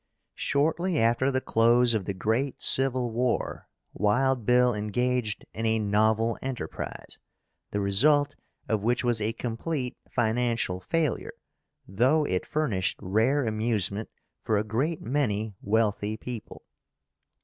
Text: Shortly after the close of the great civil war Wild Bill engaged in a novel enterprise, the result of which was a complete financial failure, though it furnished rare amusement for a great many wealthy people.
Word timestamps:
Shortly 0.39 0.97
after 0.97 1.29
the 1.29 1.41
close 1.41 1.93
of 1.93 2.05
the 2.05 2.15
great 2.15 2.59
civil 2.59 3.11
war 3.11 3.67
Wild 3.93 4.47
Bill 4.47 4.73
engaged 4.73 5.45
in 5.53 5.67
a 5.67 5.77
novel 5.77 6.39
enterprise, 6.41 7.19
the 7.69 7.79
result 7.79 8.35
of 8.67 8.81
which 8.81 9.03
was 9.03 9.21
a 9.21 9.33
complete 9.33 9.97
financial 10.09 10.79
failure, 10.79 11.33
though 11.87 12.25
it 12.25 12.47
furnished 12.47 12.97
rare 12.99 13.45
amusement 13.45 14.09
for 14.43 14.57
a 14.57 14.63
great 14.63 15.03
many 15.03 15.53
wealthy 15.61 16.17
people. 16.17 16.63